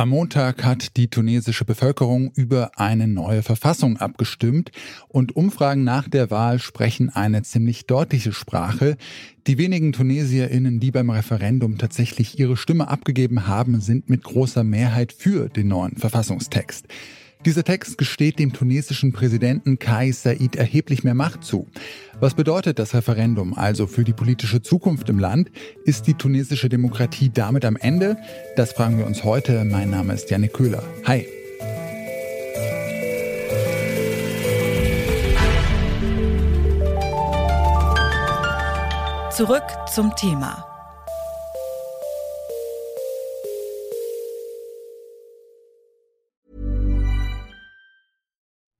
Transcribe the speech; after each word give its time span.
Am 0.00 0.08
Montag 0.08 0.64
hat 0.64 0.96
die 0.96 1.08
tunesische 1.08 1.66
Bevölkerung 1.66 2.32
über 2.34 2.70
eine 2.76 3.06
neue 3.06 3.42
Verfassung 3.42 3.98
abgestimmt 3.98 4.70
und 5.08 5.36
Umfragen 5.36 5.84
nach 5.84 6.08
der 6.08 6.30
Wahl 6.30 6.58
sprechen 6.58 7.10
eine 7.10 7.42
ziemlich 7.42 7.84
deutliche 7.84 8.32
Sprache. 8.32 8.96
Die 9.46 9.58
wenigen 9.58 9.92
Tunesierinnen, 9.92 10.80
die 10.80 10.90
beim 10.90 11.10
Referendum 11.10 11.76
tatsächlich 11.76 12.38
ihre 12.38 12.56
Stimme 12.56 12.88
abgegeben 12.88 13.46
haben, 13.46 13.82
sind 13.82 14.08
mit 14.08 14.24
großer 14.24 14.64
Mehrheit 14.64 15.12
für 15.12 15.50
den 15.50 15.68
neuen 15.68 15.98
Verfassungstext. 15.98 16.86
Dieser 17.46 17.64
Text 17.64 17.96
gesteht 17.96 18.38
dem 18.38 18.52
tunesischen 18.52 19.12
Präsidenten 19.12 19.78
Kais 19.78 20.22
Said 20.22 20.56
erheblich 20.56 21.04
mehr 21.04 21.14
Macht 21.14 21.42
zu. 21.42 21.68
Was 22.20 22.34
bedeutet 22.34 22.78
das 22.78 22.92
Referendum 22.92 23.54
also 23.54 23.86
für 23.86 24.04
die 24.04 24.12
politische 24.12 24.60
Zukunft 24.60 25.08
im 25.08 25.18
Land? 25.18 25.50
Ist 25.86 26.06
die 26.06 26.12
tunesische 26.12 26.68
Demokratie 26.68 27.30
damit 27.32 27.64
am 27.64 27.76
Ende? 27.76 28.18
Das 28.56 28.72
fragen 28.72 28.98
wir 28.98 29.06
uns 29.06 29.24
heute. 29.24 29.64
Mein 29.64 29.88
Name 29.88 30.12
ist 30.12 30.30
Janik 30.30 30.52
Köhler. 30.52 30.82
Hi. 31.06 31.26
Zurück 39.34 39.64
zum 39.90 40.14
Thema. 40.16 40.69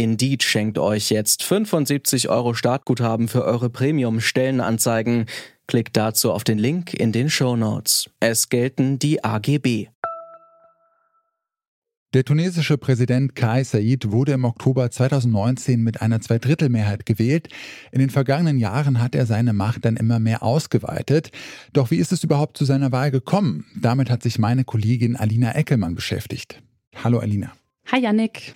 Indeed 0.00 0.42
schenkt 0.42 0.78
euch 0.78 1.10
jetzt 1.10 1.42
75 1.42 2.30
Euro 2.30 2.54
Startguthaben 2.54 3.28
für 3.28 3.44
eure 3.44 3.68
Premium-Stellenanzeigen. 3.68 5.26
Klickt 5.66 5.94
dazu 5.94 6.32
auf 6.32 6.42
den 6.42 6.56
Link 6.56 6.94
in 6.94 7.12
den 7.12 7.28
Show 7.28 7.54
Notes. 7.54 8.08
Es 8.18 8.48
gelten 8.48 8.98
die 8.98 9.22
AGB. 9.22 9.88
Der 12.14 12.24
tunesische 12.24 12.78
Präsident 12.78 13.34
Kai 13.34 13.62
Said 13.62 14.10
wurde 14.10 14.32
im 14.32 14.46
Oktober 14.46 14.90
2019 14.90 15.82
mit 15.82 16.00
einer 16.00 16.22
Zweidrittelmehrheit 16.22 17.04
gewählt. 17.04 17.50
In 17.92 17.98
den 17.98 18.08
vergangenen 18.08 18.58
Jahren 18.58 19.02
hat 19.02 19.14
er 19.14 19.26
seine 19.26 19.52
Macht 19.52 19.84
dann 19.84 19.98
immer 19.98 20.18
mehr 20.18 20.42
ausgeweitet. 20.42 21.30
Doch 21.74 21.90
wie 21.90 21.96
ist 21.96 22.10
es 22.10 22.24
überhaupt 22.24 22.56
zu 22.56 22.64
seiner 22.64 22.90
Wahl 22.90 23.10
gekommen? 23.10 23.66
Damit 23.78 24.08
hat 24.08 24.22
sich 24.22 24.38
meine 24.38 24.64
Kollegin 24.64 25.14
Alina 25.14 25.54
Eckelmann 25.54 25.94
beschäftigt. 25.94 26.62
Hallo 27.04 27.18
Alina. 27.18 27.52
Hi 27.92 28.00
Yannick. 28.00 28.54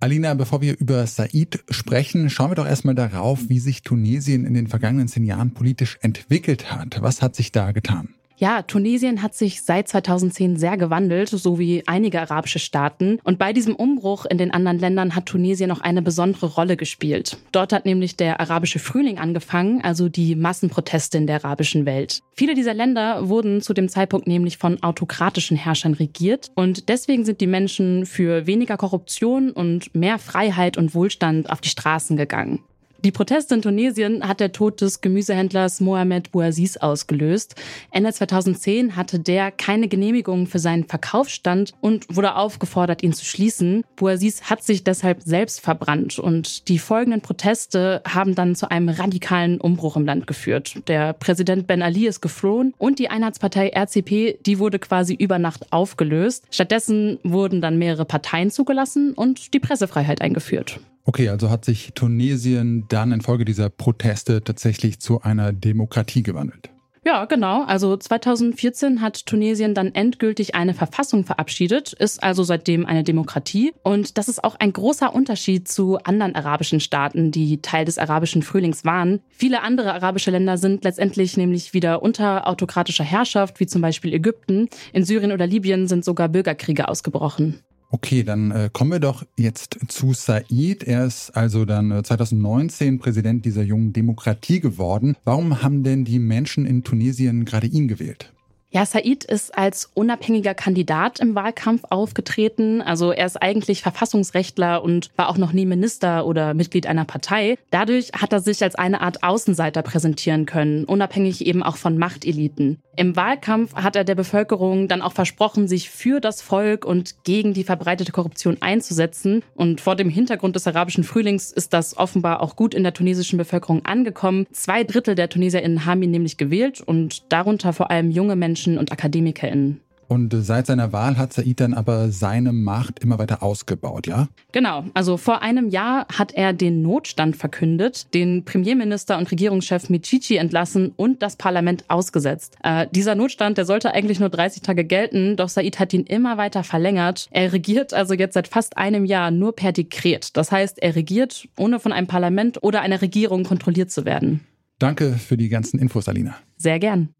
Alina, 0.00 0.34
bevor 0.34 0.60
wir 0.60 0.78
über 0.78 1.04
Said 1.08 1.64
sprechen, 1.70 2.30
schauen 2.30 2.52
wir 2.52 2.54
doch 2.54 2.68
erstmal 2.68 2.94
darauf, 2.94 3.48
wie 3.48 3.58
sich 3.58 3.82
Tunesien 3.82 4.44
in 4.44 4.54
den 4.54 4.68
vergangenen 4.68 5.08
zehn 5.08 5.24
Jahren 5.24 5.54
politisch 5.54 5.98
entwickelt 6.02 6.70
hat. 6.70 7.02
Was 7.02 7.20
hat 7.20 7.34
sich 7.34 7.50
da 7.50 7.72
getan? 7.72 8.14
Ja, 8.40 8.62
Tunesien 8.62 9.20
hat 9.20 9.34
sich 9.34 9.62
seit 9.62 9.88
2010 9.88 10.56
sehr 10.56 10.76
gewandelt, 10.76 11.28
so 11.28 11.58
wie 11.58 11.82
einige 11.88 12.20
arabische 12.20 12.60
Staaten. 12.60 13.18
Und 13.24 13.36
bei 13.36 13.52
diesem 13.52 13.74
Umbruch 13.74 14.26
in 14.26 14.38
den 14.38 14.52
anderen 14.52 14.78
Ländern 14.78 15.16
hat 15.16 15.26
Tunesien 15.26 15.68
noch 15.68 15.80
eine 15.80 16.02
besondere 16.02 16.46
Rolle 16.46 16.76
gespielt. 16.76 17.36
Dort 17.50 17.72
hat 17.72 17.84
nämlich 17.84 18.16
der 18.16 18.38
arabische 18.38 18.78
Frühling 18.78 19.18
angefangen, 19.18 19.82
also 19.82 20.08
die 20.08 20.36
Massenproteste 20.36 21.18
in 21.18 21.26
der 21.26 21.44
arabischen 21.44 21.84
Welt. 21.84 22.20
Viele 22.36 22.54
dieser 22.54 22.74
Länder 22.74 23.28
wurden 23.28 23.60
zu 23.60 23.74
dem 23.74 23.88
Zeitpunkt 23.88 24.28
nämlich 24.28 24.56
von 24.56 24.80
autokratischen 24.84 25.56
Herrschern 25.56 25.94
regiert. 25.94 26.52
Und 26.54 26.88
deswegen 26.88 27.24
sind 27.24 27.40
die 27.40 27.48
Menschen 27.48 28.06
für 28.06 28.46
weniger 28.46 28.76
Korruption 28.76 29.50
und 29.50 29.92
mehr 29.96 30.20
Freiheit 30.20 30.78
und 30.78 30.94
Wohlstand 30.94 31.50
auf 31.50 31.60
die 31.60 31.70
Straßen 31.70 32.16
gegangen. 32.16 32.60
Die 33.04 33.12
Proteste 33.12 33.54
in 33.54 33.62
Tunesien 33.62 34.26
hat 34.26 34.40
der 34.40 34.50
Tod 34.50 34.80
des 34.80 35.00
Gemüsehändlers 35.00 35.80
Mohamed 35.80 36.32
Bouaziz 36.32 36.76
ausgelöst. 36.78 37.54
Ende 37.92 38.12
2010 38.12 38.96
hatte 38.96 39.20
der 39.20 39.52
keine 39.52 39.86
Genehmigung 39.86 40.48
für 40.48 40.58
seinen 40.58 40.82
Verkaufsstand 40.82 41.74
und 41.80 42.06
wurde 42.10 42.34
aufgefordert, 42.34 43.04
ihn 43.04 43.12
zu 43.12 43.24
schließen. 43.24 43.84
Bouaziz 43.94 44.42
hat 44.50 44.64
sich 44.64 44.82
deshalb 44.82 45.22
selbst 45.22 45.60
verbrannt 45.60 46.18
und 46.18 46.68
die 46.68 46.80
folgenden 46.80 47.20
Proteste 47.20 48.02
haben 48.04 48.34
dann 48.34 48.56
zu 48.56 48.68
einem 48.68 48.88
radikalen 48.88 49.60
Umbruch 49.60 49.96
im 49.96 50.04
Land 50.04 50.26
geführt. 50.26 50.82
Der 50.88 51.12
Präsident 51.12 51.68
Ben 51.68 51.82
Ali 51.82 52.08
ist 52.08 52.20
geflohen 52.20 52.74
und 52.78 52.98
die 52.98 53.10
Einheitspartei 53.10 53.70
RCP, 53.76 54.40
die 54.44 54.58
wurde 54.58 54.80
quasi 54.80 55.14
über 55.14 55.38
Nacht 55.38 55.72
aufgelöst. 55.72 56.46
Stattdessen 56.50 57.20
wurden 57.22 57.60
dann 57.60 57.78
mehrere 57.78 58.04
Parteien 58.04 58.50
zugelassen 58.50 59.12
und 59.12 59.54
die 59.54 59.60
Pressefreiheit 59.60 60.20
eingeführt. 60.20 60.80
Okay, 61.08 61.30
also 61.30 61.48
hat 61.48 61.64
sich 61.64 61.92
Tunesien 61.94 62.84
dann 62.90 63.12
infolge 63.12 63.46
dieser 63.46 63.70
Proteste 63.70 64.44
tatsächlich 64.44 65.00
zu 65.00 65.22
einer 65.22 65.54
Demokratie 65.54 66.22
gewandelt. 66.22 66.68
Ja, 67.02 67.24
genau. 67.24 67.64
Also 67.64 67.96
2014 67.96 69.00
hat 69.00 69.24
Tunesien 69.24 69.72
dann 69.72 69.94
endgültig 69.94 70.54
eine 70.54 70.74
Verfassung 70.74 71.24
verabschiedet, 71.24 71.94
ist 71.94 72.22
also 72.22 72.42
seitdem 72.42 72.84
eine 72.84 73.04
Demokratie. 73.04 73.72
Und 73.82 74.18
das 74.18 74.28
ist 74.28 74.44
auch 74.44 74.56
ein 74.56 74.74
großer 74.74 75.14
Unterschied 75.14 75.66
zu 75.66 75.96
anderen 75.96 76.34
arabischen 76.34 76.78
Staaten, 76.78 77.30
die 77.30 77.62
Teil 77.62 77.86
des 77.86 77.96
arabischen 77.96 78.42
Frühlings 78.42 78.84
waren. 78.84 79.20
Viele 79.30 79.62
andere 79.62 79.94
arabische 79.94 80.30
Länder 80.30 80.58
sind 80.58 80.84
letztendlich 80.84 81.38
nämlich 81.38 81.72
wieder 81.72 82.02
unter 82.02 82.46
autokratischer 82.46 83.04
Herrschaft, 83.04 83.60
wie 83.60 83.66
zum 83.66 83.80
Beispiel 83.80 84.12
Ägypten. 84.12 84.68
In 84.92 85.04
Syrien 85.04 85.32
oder 85.32 85.46
Libyen 85.46 85.88
sind 85.88 86.04
sogar 86.04 86.28
Bürgerkriege 86.28 86.86
ausgebrochen. 86.86 87.62
Okay, 87.90 88.22
dann 88.22 88.50
äh, 88.50 88.68
kommen 88.70 88.92
wir 88.92 89.00
doch 89.00 89.24
jetzt 89.38 89.78
zu 89.88 90.12
Said. 90.12 90.82
Er 90.84 91.06
ist 91.06 91.30
also 91.30 91.64
dann 91.64 91.90
äh, 91.90 92.02
2019 92.02 92.98
Präsident 92.98 93.46
dieser 93.46 93.62
jungen 93.62 93.94
Demokratie 93.94 94.60
geworden. 94.60 95.16
Warum 95.24 95.62
haben 95.62 95.84
denn 95.84 96.04
die 96.04 96.18
Menschen 96.18 96.66
in 96.66 96.84
Tunesien 96.84 97.46
gerade 97.46 97.66
ihn 97.66 97.88
gewählt? 97.88 98.32
Ja, 98.70 98.84
Said 98.84 99.24
ist 99.24 99.56
als 99.56 99.90
unabhängiger 99.94 100.52
Kandidat 100.52 101.20
im 101.20 101.34
Wahlkampf 101.34 101.84
aufgetreten. 101.88 102.82
Also 102.82 103.12
er 103.12 103.24
ist 103.24 103.40
eigentlich 103.40 103.80
Verfassungsrechtler 103.80 104.82
und 104.82 105.10
war 105.16 105.30
auch 105.30 105.38
noch 105.38 105.54
nie 105.54 105.64
Minister 105.64 106.26
oder 106.26 106.52
Mitglied 106.52 106.86
einer 106.86 107.06
Partei. 107.06 107.56
Dadurch 107.70 108.10
hat 108.12 108.34
er 108.34 108.40
sich 108.40 108.62
als 108.62 108.74
eine 108.74 109.00
Art 109.00 109.22
Außenseiter 109.22 109.80
präsentieren 109.80 110.44
können, 110.44 110.84
unabhängig 110.84 111.46
eben 111.46 111.62
auch 111.62 111.78
von 111.78 111.96
Machteliten. 111.96 112.82
Im 112.98 113.14
Wahlkampf 113.14 113.76
hat 113.76 113.94
er 113.94 114.02
der 114.02 114.16
Bevölkerung 114.16 114.88
dann 114.88 115.02
auch 115.02 115.12
versprochen, 115.12 115.68
sich 115.68 115.88
für 115.88 116.18
das 116.18 116.42
Volk 116.42 116.84
und 116.84 117.22
gegen 117.22 117.54
die 117.54 117.62
verbreitete 117.62 118.10
Korruption 118.10 118.56
einzusetzen. 118.58 119.44
Und 119.54 119.80
vor 119.80 119.94
dem 119.94 120.08
Hintergrund 120.08 120.56
des 120.56 120.66
arabischen 120.66 121.04
Frühlings 121.04 121.52
ist 121.52 121.72
das 121.72 121.96
offenbar 121.96 122.42
auch 122.42 122.56
gut 122.56 122.74
in 122.74 122.82
der 122.82 122.94
tunesischen 122.94 123.38
Bevölkerung 123.38 123.84
angekommen. 123.84 124.48
Zwei 124.50 124.82
Drittel 124.82 125.14
der 125.14 125.28
TunesierInnen 125.28 125.86
haben 125.86 126.02
ihn 126.02 126.10
nämlich 126.10 126.38
gewählt 126.38 126.80
und 126.80 127.22
darunter 127.32 127.72
vor 127.72 127.92
allem 127.92 128.10
junge 128.10 128.34
Menschen 128.34 128.78
und 128.78 128.90
AkademikerInnen. 128.90 129.80
Und 130.08 130.34
seit 130.34 130.66
seiner 130.66 130.92
Wahl 130.92 131.18
hat 131.18 131.34
Said 131.34 131.60
dann 131.60 131.74
aber 131.74 132.10
seine 132.10 132.52
Macht 132.52 132.98
immer 133.00 133.18
weiter 133.18 133.42
ausgebaut, 133.42 134.06
ja? 134.06 134.28
Genau. 134.52 134.84
Also 134.94 135.18
vor 135.18 135.42
einem 135.42 135.68
Jahr 135.68 136.06
hat 136.08 136.32
er 136.32 136.54
den 136.54 136.80
Notstand 136.80 137.36
verkündet, 137.36 138.12
den 138.14 138.44
Premierminister 138.44 139.18
und 139.18 139.30
Regierungschef 139.30 139.90
Michichi 139.90 140.36
entlassen 140.36 140.92
und 140.96 141.22
das 141.22 141.36
Parlament 141.36 141.84
ausgesetzt. 141.88 142.56
Äh, 142.62 142.86
dieser 142.90 143.14
Notstand, 143.14 143.58
der 143.58 143.66
sollte 143.66 143.92
eigentlich 143.92 144.18
nur 144.18 144.30
30 144.30 144.62
Tage 144.62 144.84
gelten, 144.84 145.36
doch 145.36 145.50
Said 145.50 145.78
hat 145.78 145.92
ihn 145.92 146.04
immer 146.04 146.38
weiter 146.38 146.64
verlängert. 146.64 147.28
Er 147.30 147.52
regiert 147.52 147.92
also 147.92 148.14
jetzt 148.14 148.34
seit 148.34 148.48
fast 148.48 148.78
einem 148.78 149.04
Jahr 149.04 149.30
nur 149.30 149.54
per 149.54 149.72
Dekret. 149.72 150.36
Das 150.38 150.50
heißt, 150.50 150.78
er 150.82 150.96
regiert, 150.96 151.48
ohne 151.58 151.80
von 151.80 151.92
einem 151.92 152.06
Parlament 152.06 152.62
oder 152.62 152.80
einer 152.80 153.02
Regierung 153.02 153.44
kontrolliert 153.44 153.90
zu 153.90 154.06
werden. 154.06 154.40
Danke 154.78 155.12
für 155.12 155.36
die 155.36 155.48
ganzen 155.48 155.78
Infos, 155.78 156.08
Alina. 156.08 156.36
Sehr 156.56 156.78
gern. 156.78 157.10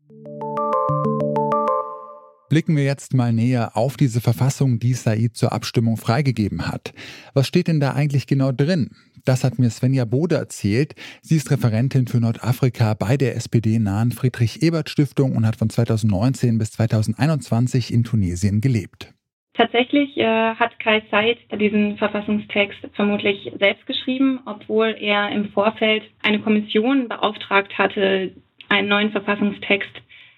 Blicken 2.48 2.76
wir 2.76 2.84
jetzt 2.84 3.12
mal 3.12 3.32
näher 3.32 3.76
auf 3.76 3.98
diese 3.98 4.22
Verfassung, 4.22 4.78
die 4.78 4.94
Said 4.94 5.36
zur 5.36 5.52
Abstimmung 5.52 5.98
freigegeben 5.98 6.66
hat. 6.66 6.94
Was 7.34 7.46
steht 7.46 7.68
denn 7.68 7.78
da 7.78 7.92
eigentlich 7.92 8.26
genau 8.26 8.52
drin? 8.52 8.90
Das 9.26 9.44
hat 9.44 9.58
mir 9.58 9.68
Svenja 9.68 10.06
Bode 10.06 10.36
erzählt. 10.36 10.94
Sie 11.20 11.36
ist 11.36 11.50
Referentin 11.50 12.06
für 12.06 12.20
Nordafrika 12.20 12.94
bei 12.94 13.18
der 13.18 13.36
SPD-nahen 13.36 14.12
Friedrich-Ebert-Stiftung 14.12 15.36
und 15.36 15.46
hat 15.46 15.56
von 15.56 15.68
2019 15.68 16.56
bis 16.56 16.72
2021 16.72 17.92
in 17.92 18.04
Tunesien 18.04 18.62
gelebt. 18.62 19.12
Tatsächlich 19.52 20.16
äh, 20.16 20.54
hat 20.54 20.78
Kai 20.78 21.02
Said 21.10 21.38
diesen 21.60 21.98
Verfassungstext 21.98 22.78
vermutlich 22.94 23.52
selbst 23.58 23.84
geschrieben, 23.86 24.40
obwohl 24.46 24.96
er 24.98 25.30
im 25.30 25.50
Vorfeld 25.50 26.04
eine 26.22 26.38
Kommission 26.40 27.08
beauftragt 27.08 27.76
hatte, 27.76 28.32
einen 28.70 28.88
neuen 28.88 29.10
Verfassungstext 29.10 29.90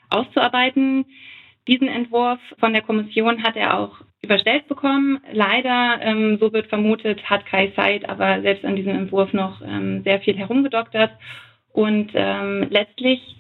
auszuarbeiten. 0.08 1.04
Diesen 1.70 1.86
Entwurf 1.86 2.40
von 2.58 2.72
der 2.72 2.82
Kommission 2.82 3.44
hat 3.44 3.54
er 3.54 3.78
auch 3.78 4.00
überstellt 4.22 4.66
bekommen. 4.66 5.20
Leider, 5.32 6.00
ähm, 6.02 6.36
so 6.40 6.52
wird 6.52 6.66
vermutet, 6.66 7.22
hat 7.30 7.46
Kai 7.46 7.72
Said 7.76 8.08
aber 8.08 8.42
selbst 8.42 8.64
an 8.64 8.74
diesem 8.74 8.96
Entwurf 8.96 9.32
noch 9.32 9.62
ähm, 9.62 10.02
sehr 10.02 10.18
viel 10.18 10.36
herumgedoktert. 10.36 11.12
Und 11.72 12.10
ähm, 12.14 12.66
letztlich 12.70 13.36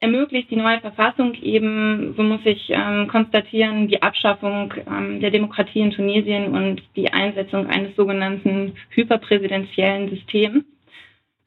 ermöglicht 0.00 0.50
die 0.50 0.56
neue 0.56 0.80
Verfassung 0.80 1.34
eben, 1.34 2.14
so 2.16 2.24
muss 2.24 2.40
ich 2.44 2.68
ähm, 2.70 3.06
konstatieren, 3.06 3.86
die 3.86 4.02
Abschaffung 4.02 4.74
ähm, 4.88 5.20
der 5.20 5.30
Demokratie 5.30 5.82
in 5.82 5.92
Tunesien 5.92 6.48
und 6.48 6.82
die 6.96 7.12
Einsetzung 7.12 7.68
eines 7.68 7.94
sogenannten 7.94 8.74
hyperpräsidentiellen 8.90 10.10
Systems. 10.10 10.64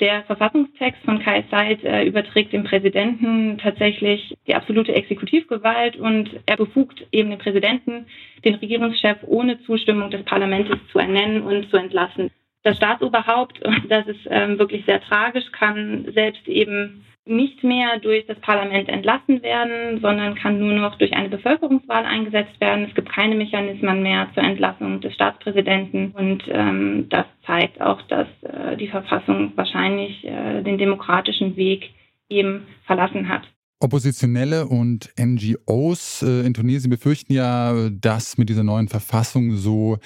Der 0.01 0.24
Verfassungstext 0.24 1.03
von 1.06 1.19
Kai 1.19 1.45
Said 1.50 1.83
äh, 1.86 2.03
überträgt 2.03 2.51
dem 2.51 2.65
Präsidenten 2.65 3.57
tatsächlich 3.57 4.36
die 4.45 4.53
absolute 4.53 4.94
Exekutivgewalt 4.94 5.95
und 5.95 6.30
er 6.45 6.57
befugt 6.57 7.07
eben 7.13 7.30
den 7.30 7.39
Präsidenten, 7.39 8.06
den 8.44 8.56
Regierungschef 8.56 9.19
ohne 9.25 9.62
Zustimmung 9.63 10.12
des 10.12 10.25
Parlaments 10.25 10.69
zu 10.92 11.00
ernennen 11.00 11.44
und 11.44 11.69
zu 11.69 11.77
entlassen. 11.77 12.30
Das 12.63 12.75
Staatsoberhaupt, 12.75 13.62
das 13.89 14.06
ist 14.07 14.27
ähm, 14.30 14.59
wirklich 14.59 14.83
sehr 14.86 15.00
tragisch, 15.00 15.50
kann 15.53 16.12
selbst 16.13 16.45
eben 16.50 17.06
nicht 17.25 17.63
mehr 17.63 18.00
durch 18.00 18.25
das 18.27 18.39
Parlament 18.39 18.88
entlassen 18.88 19.42
werden, 19.42 20.00
sondern 20.00 20.36
kann 20.36 20.60
nur 20.60 20.74
noch 20.74 20.95
durch 20.98 21.13
eine 21.13 21.30
Bevölkerungswahl 21.30 22.06
eingesetzt 22.06 22.60
werden. 22.62 22.86
Es 22.88 22.95
gibt 22.95 23.12
keine 23.12 23.36
Mechanismen 23.36 24.04
mehr 24.04 24.30
zur 24.36 24.44
Entlassung 24.44 25.01
des 25.01 25.13
Staatspräsidenten 25.16 26.12
und 26.12 26.44
ähm, 26.50 27.07
das 27.10 27.25
zeigt 27.45 27.81
auch, 27.81 28.01
dass 28.04 28.27
äh, 28.44 28.77
die 28.77 28.88
Verfassung 28.88 29.54
wahrscheinlich 29.56 30.24
äh, 30.24 30.62
den 30.62 30.77
demokratischen 30.77 31.56
Weg 31.56 31.89
eben 32.30 32.68
verlassen 32.86 33.27
hat. 33.27 33.44
Oppositionelle 33.80 34.68
und 34.68 35.12
NGOs 35.19 36.22
äh, 36.22 36.45
in 36.45 36.54
Tunesien 36.54 36.89
befürchten 36.89 37.33
ja, 37.33 37.89
dass 37.89 38.38
mit 38.38 38.50
dieser 38.50 38.63
neuen 38.63 38.88
Verfassung 38.88 39.56
so 39.57 39.98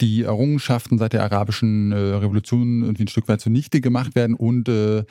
die 0.00 0.22
Errungenschaften 0.22 0.98
seit 0.98 1.12
der 1.12 1.22
arabischen 1.22 1.92
äh, 1.92 1.96
Revolution 1.96 2.82
irgendwie 2.82 3.04
ein 3.04 3.08
Stück 3.08 3.28
weit 3.28 3.40
zunichte 3.40 3.80
gemacht 3.80 4.16
werden 4.16 4.34
und 4.34 4.68
äh, 4.68 5.04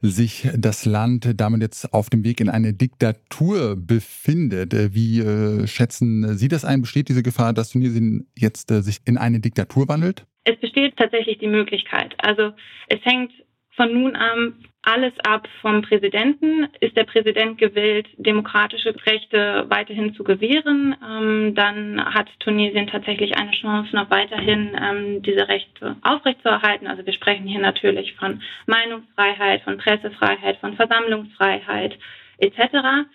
sich 0.00 0.48
das 0.56 0.86
Land 0.86 1.32
damit 1.36 1.60
jetzt 1.60 1.92
auf 1.92 2.08
dem 2.10 2.24
Weg 2.24 2.40
in 2.40 2.48
eine 2.48 2.72
Diktatur 2.72 3.76
befindet. 3.76 4.72
Äh, 4.72 4.94
wie 4.94 5.20
äh, 5.20 5.66
schätzen 5.66 6.36
Sie 6.38 6.48
das 6.48 6.64
ein? 6.64 6.80
Besteht 6.80 7.08
diese 7.08 7.22
Gefahr, 7.22 7.52
dass 7.52 7.70
Tunesien 7.70 8.26
jetzt 8.36 8.70
äh, 8.70 8.82
sich 8.82 9.00
in 9.04 9.18
eine 9.18 9.40
Diktatur 9.40 9.88
wandelt? 9.88 10.26
Es 10.44 10.58
besteht 10.58 10.96
tatsächlich 10.96 11.38
die 11.38 11.48
Möglichkeit. 11.48 12.14
Also 12.18 12.52
es 12.88 13.00
hängt 13.04 13.32
von 13.76 13.92
nun 13.92 14.16
an 14.16 14.54
alles 14.82 15.12
ab 15.24 15.46
vom 15.60 15.82
Präsidenten. 15.82 16.68
Ist 16.80 16.96
der 16.96 17.04
Präsident 17.04 17.58
gewillt, 17.58 18.08
demokratische 18.16 18.94
Rechte 19.06 19.66
weiterhin 19.68 20.14
zu 20.14 20.24
gewähren, 20.24 20.96
ähm, 21.06 21.54
dann 21.54 22.02
hat 22.14 22.28
Tunesien 22.40 22.86
tatsächlich 22.86 23.36
eine 23.36 23.50
Chance, 23.52 23.94
noch 23.94 24.10
weiterhin 24.10 24.70
ähm, 24.80 25.22
diese 25.22 25.48
Rechte 25.48 25.96
aufrechtzuerhalten. 26.02 26.86
Also 26.86 27.04
wir 27.04 27.12
sprechen 27.12 27.46
hier 27.46 27.60
natürlich 27.60 28.14
von 28.14 28.42
Meinungsfreiheit, 28.66 29.62
von 29.62 29.78
Pressefreiheit, 29.78 30.58
von 30.58 30.74
Versammlungsfreiheit 30.74 31.98
etc 32.38 33.06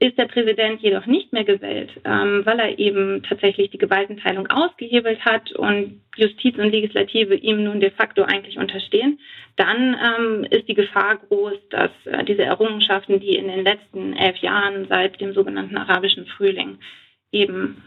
ist 0.00 0.16
der 0.16 0.26
Präsident 0.26 0.80
jedoch 0.80 1.06
nicht 1.06 1.32
mehr 1.32 1.44
gewählt, 1.44 1.90
ähm, 2.04 2.42
weil 2.44 2.60
er 2.60 2.78
eben 2.78 3.22
tatsächlich 3.24 3.70
die 3.70 3.78
Gewaltenteilung 3.78 4.46
ausgehebelt 4.46 5.24
hat 5.24 5.50
und 5.52 6.02
Justiz 6.16 6.56
und 6.56 6.70
Legislative 6.70 7.34
ihm 7.34 7.64
nun 7.64 7.80
de 7.80 7.90
facto 7.90 8.22
eigentlich 8.22 8.58
unterstehen, 8.58 9.18
dann 9.56 9.96
ähm, 9.96 10.46
ist 10.50 10.68
die 10.68 10.74
Gefahr 10.74 11.16
groß, 11.16 11.54
dass 11.70 11.90
äh, 12.04 12.24
diese 12.24 12.44
Errungenschaften, 12.44 13.18
die 13.18 13.36
in 13.36 13.48
den 13.48 13.64
letzten 13.64 14.14
elf 14.14 14.36
Jahren 14.36 14.86
seit 14.88 15.20
dem 15.20 15.32
sogenannten 15.32 15.76
arabischen 15.76 16.26
Frühling 16.26 16.78
eben 17.32 17.82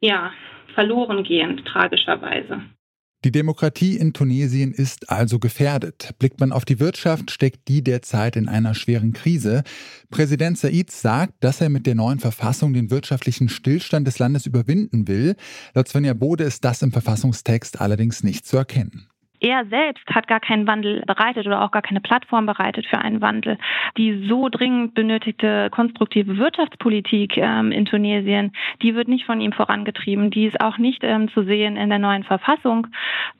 ja 0.00 0.32
verloren 0.74 1.24
gehen, 1.24 1.64
tragischerweise. 1.64 2.62
Die 3.22 3.32
Demokratie 3.32 3.98
in 3.98 4.14
Tunesien 4.14 4.72
ist 4.72 5.10
also 5.10 5.38
gefährdet. 5.38 6.14
Blickt 6.18 6.40
man 6.40 6.52
auf 6.52 6.64
die 6.64 6.80
Wirtschaft, 6.80 7.30
steckt 7.30 7.68
die 7.68 7.84
derzeit 7.84 8.34
in 8.34 8.48
einer 8.48 8.74
schweren 8.74 9.12
Krise. 9.12 9.62
Präsident 10.08 10.56
Said 10.56 10.90
sagt, 10.90 11.34
dass 11.40 11.60
er 11.60 11.68
mit 11.68 11.86
der 11.86 11.94
neuen 11.94 12.18
Verfassung 12.18 12.72
den 12.72 12.90
wirtschaftlichen 12.90 13.50
Stillstand 13.50 14.06
des 14.06 14.18
Landes 14.18 14.46
überwinden 14.46 15.06
will. 15.06 15.36
Laut 15.74 15.88
Svenja 15.88 16.14
Bode 16.14 16.44
ist 16.44 16.64
das 16.64 16.80
im 16.80 16.92
Verfassungstext 16.92 17.82
allerdings 17.82 18.22
nicht 18.22 18.46
zu 18.46 18.56
erkennen 18.56 19.09
er 19.40 19.64
selbst 19.66 20.06
hat 20.10 20.28
gar 20.28 20.40
keinen 20.40 20.66
Wandel 20.66 21.02
bereitet 21.06 21.46
oder 21.46 21.62
auch 21.62 21.70
gar 21.70 21.82
keine 21.82 22.00
Plattform 22.00 22.46
bereitet 22.46 22.86
für 22.86 22.98
einen 22.98 23.20
Wandel. 23.20 23.58
Die 23.96 24.26
so 24.28 24.48
dringend 24.48 24.94
benötigte 24.94 25.68
konstruktive 25.70 26.36
Wirtschaftspolitik 26.36 27.36
ähm, 27.36 27.72
in 27.72 27.86
Tunesien, 27.86 28.52
die 28.82 28.94
wird 28.94 29.08
nicht 29.08 29.24
von 29.24 29.40
ihm 29.40 29.52
vorangetrieben. 29.52 30.30
Die 30.30 30.46
ist 30.46 30.60
auch 30.60 30.78
nicht 30.78 31.02
ähm, 31.02 31.28
zu 31.30 31.42
sehen 31.44 31.76
in 31.76 31.88
der 31.88 31.98
neuen 31.98 32.24
Verfassung. 32.24 32.86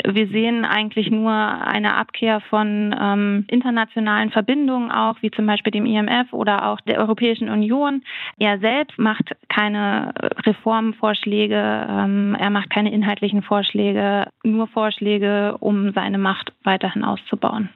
Wir 0.05 0.27
sehen 0.29 0.65
eigentlich 0.65 1.11
nur 1.11 1.33
eine 1.33 1.95
Abkehr 1.95 2.41
von 2.41 2.97
ähm, 2.99 3.45
internationalen 3.49 4.31
Verbindungen 4.31 4.91
auch, 4.91 5.17
wie 5.21 5.31
zum 5.31 5.47
Beispiel 5.47 5.71
dem 5.71 5.87
IMF 5.87 6.33
oder 6.33 6.67
auch 6.69 6.81
der 6.81 6.99
Europäischen 6.99 7.49
Union. 7.49 8.03
Er 8.39 8.59
selbst 8.59 8.99
macht 8.99 9.37
keine 9.49 10.15
Reformvorschläge, 10.47 11.87
ähm, 11.91 12.37
er 12.39 12.51
macht 12.51 12.71
keine 12.71 12.93
inhaltlichen 12.93 13.43
Vorschläge, 13.43 14.29
nur 14.43 14.67
Vorschläge, 14.69 15.57
um 15.61 15.90
seine 15.95 16.19
Macht 16.19 16.53
weiterhin 16.65 17.05
auszubauen. 17.05 17.71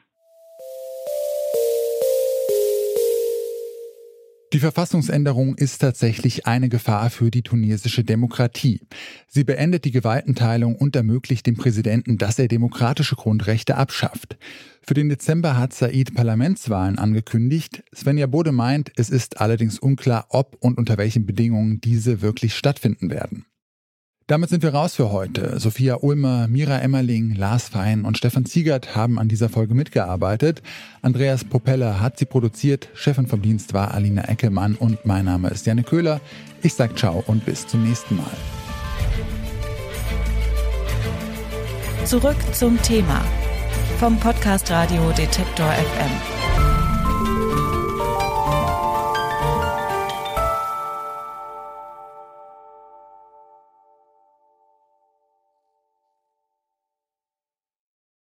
Die 4.55 4.61
Verfassungsänderung 4.61 5.57
ist 5.57 5.81
tatsächlich 5.81 6.47
eine 6.47 6.69
Gefahr 6.69 7.11
für 7.11 7.33
die 7.33 7.43
tunesische 7.43 8.05
Demokratie. 8.05 8.83
Sie 9.27 9.43
beendet 9.43 9.85
die 9.85 9.91
Gewaltenteilung 9.91 10.77
und 10.77 10.95
ermöglicht 10.95 11.45
dem 11.49 11.57
Präsidenten, 11.57 12.19
dass 12.19 12.39
er 12.39 12.47
demokratische 12.47 13.17
Grundrechte 13.17 13.77
abschafft. 13.77 14.37
Für 14.81 14.95
den 14.95 15.09
Dezember 15.09 15.59
hat 15.59 15.73
Said 15.73 16.15
Parlamentswahlen 16.15 17.01
angekündigt. 17.01 17.83
Svenja 17.93 18.29
Bode 18.29 18.53
meint, 18.53 18.93
es 18.95 19.11
ist 19.11 19.41
allerdings 19.41 19.81
unklar, 19.81 20.27
ob 20.29 20.57
und 20.61 20.79
unter 20.79 20.99
welchen 20.99 21.27
Bedingungen 21.27 21.81
diese 21.81 22.23
wirklich 22.23 22.55
stattfinden 22.55 23.11
werden. 23.11 23.47
Damit 24.27 24.49
sind 24.49 24.63
wir 24.63 24.73
raus 24.73 24.95
für 24.95 25.13
heute. 25.13 25.61
Sophia 25.61 25.97
Ulmer, 26.01 26.49
Mira 26.49 26.79
Emmerling, 26.79 27.35
Lars 27.35 27.69
Fein 27.69 28.07
und 28.07 28.17
Stefan 28.17 28.47
Ziegert 28.47 28.97
haben 28.97 29.19
an 29.19 29.29
dieser 29.29 29.51
Folge 29.51 29.75
mitgearbeitet. 29.75 30.63
Andreas 31.03 31.45
Propeller 31.45 32.01
hat 32.01 32.19
sie 32.19 32.25
produziert. 32.25 32.89
Chefin 32.95 33.27
vom 33.27 33.43
Dienst 33.43 33.75
war 33.75 33.93
Alina 33.93 34.27
Eckelmann 34.27 34.77
und 34.77 35.05
mein 35.05 35.27
Name 35.27 35.51
ist 35.51 35.67
Janne 35.67 35.83
Köhler. 35.83 36.23
Ich 36.63 36.73
sag 36.73 36.99
ciao 36.99 37.23
und 37.27 37.45
bis 37.45 37.67
zum 37.67 37.87
nächsten 37.87 38.17
Mal. 38.17 38.25
Zurück 42.07 42.37
zum 42.53 42.81
Thema 42.81 43.23
vom 43.99 44.19
Podcast 44.19 44.71
Radio 44.71 45.11
Detektor 45.11 45.71
FM. 45.71 46.44